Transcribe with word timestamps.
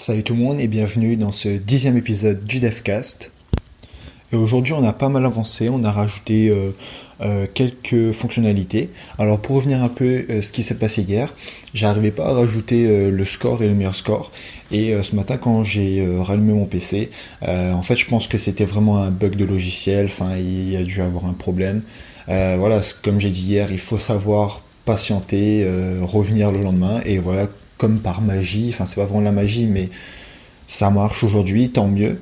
Salut 0.00 0.22
tout 0.22 0.34
le 0.34 0.38
monde 0.38 0.60
et 0.60 0.68
bienvenue 0.68 1.16
dans 1.16 1.32
ce 1.32 1.48
dixième 1.48 1.96
épisode 1.96 2.44
du 2.44 2.60
DevCast. 2.60 3.32
Et 4.32 4.36
aujourd'hui 4.36 4.72
on 4.72 4.84
a 4.84 4.92
pas 4.92 5.08
mal 5.08 5.26
avancé, 5.26 5.68
on 5.68 5.82
a 5.82 5.90
rajouté 5.90 6.50
euh, 6.50 6.70
euh, 7.20 7.48
quelques 7.52 8.12
fonctionnalités. 8.12 8.90
Alors 9.18 9.40
pour 9.40 9.56
revenir 9.56 9.82
un 9.82 9.88
peu 9.88 10.24
euh, 10.30 10.40
ce 10.40 10.52
qui 10.52 10.62
s'est 10.62 10.76
passé 10.76 11.02
hier, 11.02 11.34
j'arrivais 11.74 12.12
pas 12.12 12.28
à 12.28 12.32
rajouter 12.32 13.10
le 13.10 13.24
score 13.24 13.60
et 13.64 13.66
le 13.66 13.74
meilleur 13.74 13.96
score. 13.96 14.30
Et 14.70 14.94
ce 15.02 15.16
matin 15.16 15.36
quand 15.36 15.64
j'ai 15.64 16.06
rallumé 16.20 16.52
mon 16.52 16.66
PC, 16.66 17.10
en 17.42 17.82
fait 17.82 17.96
je 17.96 18.06
pense 18.06 18.28
que 18.28 18.38
c'était 18.38 18.66
vraiment 18.66 18.98
un 18.98 19.10
bug 19.10 19.34
de 19.34 19.44
logiciel, 19.44 20.06
enfin 20.06 20.36
il 20.36 20.70
y 20.70 20.76
a 20.76 20.84
dû 20.84 21.02
avoir 21.02 21.26
un 21.26 21.32
problème. 21.32 21.82
voilà, 22.28 22.82
comme 23.02 23.20
j'ai 23.20 23.30
dit 23.30 23.46
hier, 23.46 23.72
il 23.72 23.80
faut 23.80 23.98
savoir 23.98 24.62
patienter, 24.84 25.66
revenir 26.02 26.52
le 26.52 26.62
lendemain 26.62 27.00
et 27.04 27.18
voilà 27.18 27.48
comme 27.78 28.00
par 28.00 28.20
magie, 28.20 28.70
enfin 28.74 28.84
c'est 28.84 28.96
pas 28.96 29.04
vraiment 29.04 29.22
la 29.22 29.32
magie, 29.32 29.66
mais 29.66 29.88
ça 30.66 30.90
marche 30.90 31.24
aujourd'hui, 31.24 31.70
tant 31.70 31.88
mieux. 31.88 32.20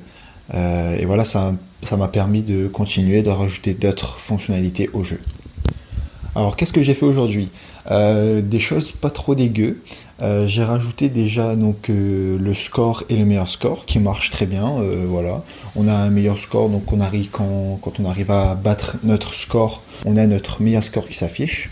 Euh, 0.53 0.97
et 0.97 1.05
voilà, 1.05 1.25
ça 1.25 1.53
m'a 1.97 2.07
permis 2.07 2.41
de 2.41 2.67
continuer, 2.67 3.21
de 3.21 3.29
rajouter 3.29 3.73
d'autres 3.73 4.19
fonctionnalités 4.19 4.89
au 4.93 5.03
jeu. 5.03 5.19
Alors 6.35 6.55
qu'est-ce 6.55 6.73
que 6.73 6.83
j'ai 6.83 6.93
fait 6.93 7.05
aujourd'hui? 7.05 7.49
Euh, 7.91 8.41
Des 8.41 8.59
choses 8.59 8.91
pas 8.91 9.09
trop 9.09 9.35
dégueu. 9.35 9.81
Euh, 10.21 10.47
j'ai 10.47 10.63
rajouté 10.63 11.09
déjà 11.09 11.55
donc 11.55 11.89
le 11.89 12.53
score 12.53 13.03
et 13.09 13.15
le 13.15 13.25
meilleur 13.25 13.49
score 13.49 13.85
qui 13.85 13.99
marche 13.99 14.29
très 14.31 14.45
bien. 14.45 14.75
voilà, 15.07 15.43
on 15.75 15.87
a 15.87 15.93
un 15.93 16.09
meilleur 16.09 16.37
score 16.37 16.69
donc 16.69 16.91
on 16.93 17.01
arrive 17.01 17.29
quand, 17.31 17.79
quand 17.81 17.99
on 17.99 18.05
arrive 18.05 18.31
à 18.31 18.55
battre 18.55 18.95
notre 19.03 19.33
score, 19.33 19.83
on 20.05 20.15
a 20.15 20.25
notre 20.25 20.61
meilleur 20.61 20.83
score 20.83 21.07
qui 21.07 21.15
s'affiche. 21.15 21.69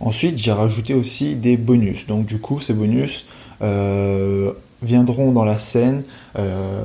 Ensuite, 0.00 0.38
j'ai 0.38 0.52
rajouté 0.52 0.94
aussi 0.94 1.36
des 1.36 1.56
bonus. 1.56 2.06
Donc 2.06 2.24
du 2.24 2.38
coup, 2.38 2.60
ces 2.60 2.72
bonus 2.72 3.26
euh, 3.62 4.52
viendront 4.82 5.30
dans 5.32 5.44
la 5.44 5.58
scène 5.58 6.02
euh, 6.36 6.84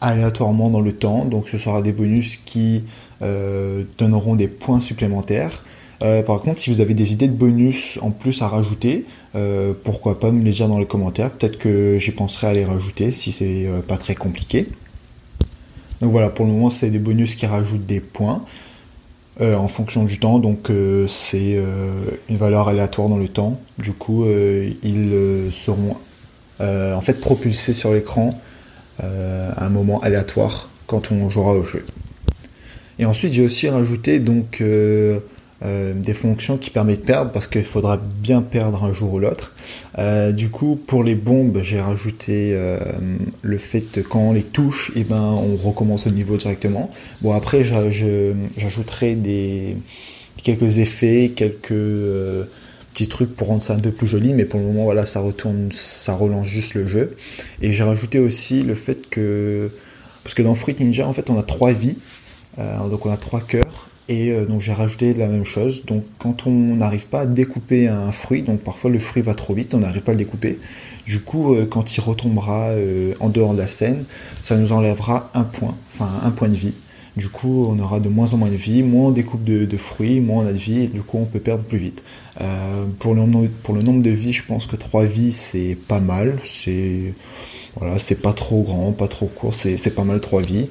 aléatoirement 0.00 0.70
dans 0.70 0.80
le 0.80 0.92
temps. 0.92 1.24
Donc 1.24 1.48
ce 1.48 1.58
sera 1.58 1.82
des 1.82 1.92
bonus 1.92 2.36
qui 2.36 2.84
euh, 3.22 3.82
donneront 3.98 4.36
des 4.36 4.48
points 4.48 4.80
supplémentaires. 4.80 5.62
par 6.00 6.40
contre, 6.40 6.60
si 6.60 6.70
vous 6.70 6.80
avez 6.80 6.94
des 6.94 7.12
idées 7.12 7.26
de 7.26 7.34
bonus 7.34 7.98
en 8.00 8.10
plus 8.12 8.42
à 8.42 8.48
rajouter, 8.48 9.06
pourquoi 9.84 10.20
pas 10.20 10.30
me 10.30 10.42
les 10.42 10.52
dire 10.52 10.68
dans 10.68 10.78
les 10.78 10.86
commentaires. 10.86 11.30
Peut-être 11.30 11.58
que 11.58 11.98
j'y 11.98 12.12
penserai 12.12 12.46
à 12.46 12.54
les 12.54 12.64
rajouter 12.64 13.10
si 13.10 13.32
c'est 13.32 13.66
pas 13.88 13.98
très 13.98 14.14
compliqué. 14.14 14.68
Donc 16.00 16.10
voilà, 16.12 16.28
pour 16.28 16.44
le 16.44 16.52
moment, 16.52 16.70
c'est 16.70 16.90
des 16.90 16.98
bonus 16.98 17.34
qui 17.34 17.46
rajoutent 17.46 17.86
des 17.86 18.00
points. 18.00 18.44
Euh, 19.42 19.54
en 19.54 19.68
fonction 19.68 20.04
du 20.04 20.18
temps. 20.18 20.38
Donc 20.38 20.70
euh, 20.70 21.06
c'est 21.08 21.58
euh, 21.58 21.92
une 22.30 22.38
valeur 22.38 22.68
aléatoire 22.68 23.10
dans 23.10 23.18
le 23.18 23.28
temps. 23.28 23.60
Du 23.78 23.92
coup, 23.92 24.24
ils 24.82 25.50
seront 25.50 25.96
en 26.58 27.00
fait 27.02 27.20
propulsés 27.20 27.74
sur 27.74 27.92
l'écran 27.92 28.40
à 28.98 29.66
un 29.66 29.68
moment 29.68 30.00
aléatoire 30.00 30.70
quand 30.86 31.12
on 31.12 31.28
jouera 31.28 31.52
au 31.52 31.64
jeu. 31.66 31.84
Et 32.98 33.04
ensuite, 33.04 33.34
j'ai 33.34 33.44
aussi 33.44 33.68
rajouté 33.68 34.20
donc 34.20 34.62
euh, 35.62 35.94
des 35.94 36.12
fonctions 36.12 36.58
qui 36.58 36.68
permettent 36.68 37.00
de 37.00 37.06
perdre 37.06 37.32
parce 37.32 37.48
qu'il 37.48 37.64
faudra 37.64 37.96
bien 37.96 38.42
perdre 38.42 38.84
un 38.84 38.92
jour 38.92 39.14
ou 39.14 39.18
l'autre. 39.18 39.52
Euh, 39.98 40.30
du 40.30 40.50
coup, 40.50 40.76
pour 40.76 41.02
les 41.02 41.14
bombes, 41.14 41.60
j'ai 41.62 41.80
rajouté 41.80 42.50
euh, 42.52 42.78
le 43.40 43.56
fait 43.56 43.80
que 43.80 44.00
quand 44.00 44.20
on 44.20 44.32
les 44.32 44.42
touche, 44.42 44.92
eh 44.96 45.04
ben, 45.04 45.16
on 45.16 45.56
recommence 45.56 46.04
le 46.04 46.12
niveau 46.12 46.36
directement. 46.36 46.90
Bon, 47.22 47.32
après, 47.32 47.64
j'ajouterai 47.64 49.14
des 49.14 49.78
quelques 50.42 50.76
effets, 50.76 51.32
quelques 51.34 52.48
petits 52.92 53.08
trucs 53.08 53.34
pour 53.34 53.48
rendre 53.48 53.62
ça 53.62 53.72
un 53.72 53.80
peu 53.80 53.92
plus 53.92 54.06
joli, 54.06 54.34
mais 54.34 54.44
pour 54.44 54.60
le 54.60 54.66
moment, 54.66 54.84
voilà, 54.84 55.06
ça 55.06 55.20
retourne, 55.20 55.70
ça 55.72 56.14
relance 56.14 56.48
juste 56.48 56.74
le 56.74 56.86
jeu. 56.86 57.16
Et 57.62 57.72
j'ai 57.72 57.82
rajouté 57.82 58.18
aussi 58.18 58.62
le 58.62 58.74
fait 58.74 59.08
que 59.08 59.70
parce 60.22 60.34
que 60.34 60.42
dans 60.42 60.54
Fruit 60.54 60.76
Ninja, 60.78 61.08
en 61.08 61.14
fait, 61.14 61.30
on 61.30 61.38
a 61.38 61.42
trois 61.42 61.72
vies, 61.72 61.96
donc 62.58 63.06
on 63.06 63.10
a 63.10 63.16
trois 63.16 63.40
cœurs 63.40 63.86
et 64.08 64.30
euh, 64.30 64.46
donc 64.46 64.60
j'ai 64.60 64.72
rajouté 64.72 65.14
la 65.14 65.26
même 65.26 65.44
chose. 65.44 65.84
Donc 65.84 66.04
quand 66.18 66.46
on 66.46 66.76
n'arrive 66.76 67.06
pas 67.06 67.20
à 67.20 67.26
découper 67.26 67.88
un 67.88 68.12
fruit, 68.12 68.42
donc 68.42 68.60
parfois 68.60 68.90
le 68.90 68.98
fruit 68.98 69.22
va 69.22 69.34
trop 69.34 69.54
vite, 69.54 69.74
on 69.74 69.78
n'arrive 69.78 70.02
pas 70.02 70.12
à 70.12 70.14
le 70.14 70.18
découper. 70.18 70.58
Du 71.06 71.20
coup, 71.20 71.54
euh, 71.54 71.66
quand 71.66 71.96
il 71.96 72.00
retombera 72.00 72.70
euh, 72.70 73.14
en 73.20 73.28
dehors 73.28 73.54
de 73.54 73.58
la 73.58 73.68
scène, 73.68 74.04
ça 74.42 74.56
nous 74.56 74.72
enlèvera 74.72 75.30
un 75.34 75.44
point, 75.44 75.74
enfin 75.92 76.10
un 76.22 76.30
point 76.30 76.48
de 76.48 76.54
vie. 76.54 76.74
Du 77.16 77.28
coup, 77.30 77.66
on 77.70 77.78
aura 77.78 77.98
de 77.98 78.10
moins 78.10 78.34
en 78.34 78.36
moins 78.36 78.50
de 78.50 78.56
vie, 78.56 78.82
moins 78.82 79.08
on 79.08 79.10
découpe 79.10 79.42
de, 79.42 79.76
fruits, 79.78 80.20
moins 80.20 80.44
on 80.44 80.46
a 80.46 80.52
de 80.52 80.58
vie, 80.58 80.82
et 80.82 80.86
du 80.86 81.00
coup 81.00 81.16
on 81.18 81.24
peut 81.24 81.40
perdre 81.40 81.64
plus 81.64 81.78
vite. 81.78 82.02
pour, 82.98 83.14
le 83.14 83.22
nombre, 83.22 84.02
de 84.02 84.10
vies, 84.10 84.34
je 84.34 84.44
pense 84.44 84.66
que 84.66 84.76
3 84.76 85.06
vies 85.06 85.32
c'est 85.32 85.78
pas 85.88 86.00
mal. 86.00 86.38
C'est 86.44 87.14
voilà, 87.74 87.98
c'est 87.98 88.20
pas 88.20 88.34
trop 88.34 88.62
grand, 88.62 88.92
pas 88.92 89.08
trop 89.08 89.26
court, 89.28 89.54
c'est 89.54 89.94
pas 89.94 90.04
mal 90.04 90.20
3 90.20 90.42
vies. 90.42 90.66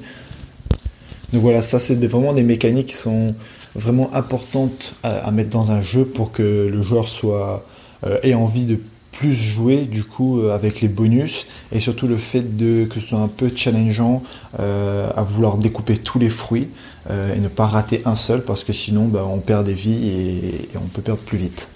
Donc 1.32 1.42
voilà, 1.42 1.62
ça 1.62 1.78
c'est 1.78 1.94
vraiment 2.06 2.32
des 2.32 2.42
mécaniques 2.42 2.88
qui 2.88 2.94
sont 2.94 3.34
vraiment 3.74 4.14
importantes 4.14 4.94
à, 5.02 5.30
mettre 5.30 5.50
dans 5.50 5.70
un 5.70 5.82
jeu 5.82 6.04
pour 6.04 6.32
que 6.32 6.68
le 6.70 6.82
joueur 6.82 7.08
soit 7.08 7.64
euh, 8.06 8.18
ait 8.22 8.34
envie 8.34 8.64
de 8.64 8.78
plus 9.12 9.32
jouer 9.32 9.84
du 9.84 10.04
coup 10.04 10.40
euh, 10.40 10.54
avec 10.54 10.80
les 10.80 10.88
bonus 10.88 11.46
et 11.72 11.80
surtout 11.80 12.06
le 12.06 12.16
fait 12.16 12.56
de 12.56 12.84
que 12.84 13.00
ce 13.00 13.08
soit 13.08 13.18
un 13.18 13.28
peu 13.28 13.50
challengeant 13.54 14.22
euh, 14.60 15.10
à 15.14 15.22
vouloir 15.22 15.56
découper 15.56 15.96
tous 15.96 16.18
les 16.18 16.30
fruits 16.30 16.68
et 17.08 17.38
ne 17.38 17.46
pas 17.46 17.66
rater 17.66 18.02
un 18.04 18.16
seul 18.16 18.42
parce 18.42 18.64
que 18.64 18.72
sinon 18.72 19.06
bah, 19.06 19.24
on 19.24 19.38
perd 19.38 19.64
des 19.64 19.74
vies 19.74 20.08
et 20.08 20.68
on 20.74 20.88
peut 20.88 21.02
perdre 21.02 21.20
plus 21.20 21.38
vite. 21.38 21.68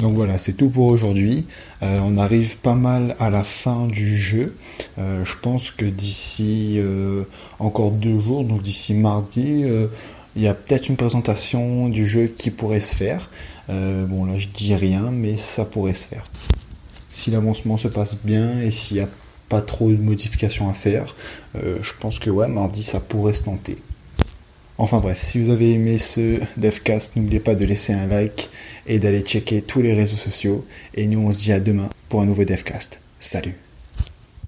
Donc 0.00 0.14
voilà, 0.14 0.38
c'est 0.38 0.52
tout 0.52 0.70
pour 0.70 0.86
aujourd'hui. 0.86 1.46
Euh, 1.82 2.00
on 2.04 2.18
arrive 2.18 2.58
pas 2.58 2.76
mal 2.76 3.16
à 3.18 3.30
la 3.30 3.42
fin 3.42 3.86
du 3.86 4.16
jeu. 4.16 4.56
Euh, 4.98 5.24
je 5.24 5.34
pense 5.36 5.70
que 5.70 5.84
d'ici 5.84 6.74
euh, 6.78 7.24
encore 7.58 7.90
deux 7.90 8.20
jours, 8.20 8.44
donc 8.44 8.62
d'ici 8.62 8.94
mardi, 8.94 9.64
il 10.36 10.42
y 10.42 10.46
a 10.46 10.54
peut-être 10.54 10.88
une 10.88 10.96
présentation 10.96 11.88
du 11.88 12.06
jeu 12.06 12.26
qui 12.26 12.50
pourrait 12.50 12.80
se 12.80 12.94
faire. 12.94 13.28
bon 13.68 14.24
là 14.24 14.38
je 14.38 14.46
dis 14.48 14.74
rien, 14.74 15.10
mais 15.10 15.36
ça 15.36 15.64
pourrait 15.64 15.94
se 15.94 16.06
faire. 16.06 16.30
Si 17.10 17.30
l'avancement 17.30 17.76
se 17.76 17.88
passe 17.88 18.18
bien 18.24 18.60
et 18.60 18.70
s'il 18.70 18.98
n'y 18.98 19.02
a 19.02 19.08
pas 19.48 19.62
trop 19.62 19.90
de 19.90 19.96
modifications 19.96 20.70
à 20.70 20.74
faire, 20.74 21.16
je 21.54 21.92
pense 21.98 22.18
que 22.18 22.30
ouais, 22.30 22.46
mardi 22.46 22.82
ça 22.84 23.00
pourrait 23.00 23.32
se 23.32 23.44
tenter. 23.44 23.78
Enfin 24.80 25.00
bref, 25.00 25.20
si 25.20 25.40
vous 25.40 25.50
avez 25.50 25.72
aimé 25.72 25.98
ce 25.98 26.38
devcast, 26.56 27.16
n'oubliez 27.16 27.40
pas 27.40 27.56
de 27.56 27.64
laisser 27.64 27.92
un 27.92 28.06
like 28.06 28.48
et 28.86 29.00
d'aller 29.00 29.22
checker 29.22 29.60
tous 29.60 29.82
les 29.82 29.92
réseaux 29.92 30.16
sociaux. 30.16 30.64
Et 30.94 31.08
nous, 31.08 31.18
on 31.18 31.32
se 31.32 31.38
dit 31.38 31.52
à 31.52 31.58
demain 31.58 31.90
pour 32.08 32.20
un 32.22 32.26
nouveau 32.26 32.44
devcast. 32.44 33.00
Salut 33.18 33.56